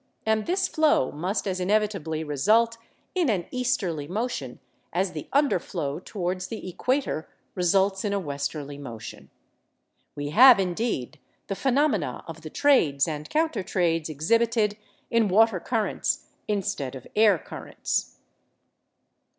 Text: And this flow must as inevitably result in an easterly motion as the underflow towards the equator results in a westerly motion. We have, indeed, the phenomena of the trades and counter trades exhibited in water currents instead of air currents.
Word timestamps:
And 0.25 0.47
this 0.47 0.67
flow 0.67 1.11
must 1.11 1.47
as 1.47 1.59
inevitably 1.59 2.23
result 2.23 2.79
in 3.13 3.29
an 3.29 3.45
easterly 3.51 4.07
motion 4.07 4.59
as 4.91 5.11
the 5.11 5.27
underflow 5.31 6.03
towards 6.03 6.47
the 6.47 6.67
equator 6.67 7.29
results 7.53 8.03
in 8.03 8.11
a 8.11 8.19
westerly 8.19 8.79
motion. 8.79 9.29
We 10.15 10.31
have, 10.31 10.59
indeed, 10.59 11.19
the 11.45 11.55
phenomena 11.55 12.23
of 12.27 12.41
the 12.41 12.49
trades 12.49 13.07
and 13.07 13.29
counter 13.29 13.61
trades 13.61 14.09
exhibited 14.09 14.75
in 15.11 15.27
water 15.27 15.59
currents 15.59 16.25
instead 16.47 16.95
of 16.95 17.05
air 17.15 17.37
currents. 17.37 18.15